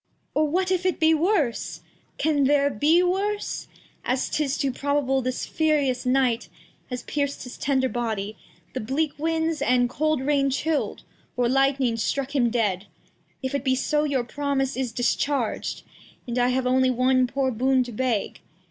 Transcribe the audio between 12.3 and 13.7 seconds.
him dead; If it